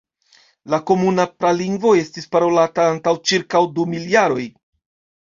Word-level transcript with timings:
La 0.73 0.79
komuna 0.91 1.25
pralingvo 1.43 1.93
estis 2.01 2.31
parolata 2.33 2.89
antaŭ 2.97 3.17
ĉirkaŭ 3.31 3.65
du 3.79 3.91
mil 3.97 4.13
jaroj. 4.19 4.53